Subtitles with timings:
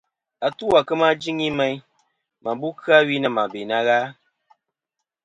[0.47, 1.77] Atu à kema jɨŋi meyn,
[2.43, 3.97] mɨ bu kɨ-a wi na mɨ be na gha.